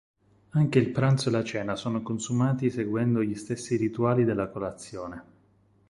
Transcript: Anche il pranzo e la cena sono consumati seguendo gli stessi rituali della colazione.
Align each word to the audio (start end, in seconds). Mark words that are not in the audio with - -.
Anche 0.53 0.79
il 0.79 0.89
pranzo 0.89 1.29
e 1.29 1.31
la 1.31 1.43
cena 1.43 1.75
sono 1.75 2.01
consumati 2.01 2.71
seguendo 2.71 3.21
gli 3.21 3.35
stessi 3.35 3.75
rituali 3.75 4.23
della 4.23 4.47
colazione. 4.47 5.23